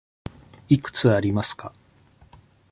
[0.67, 1.71] いくつありますか。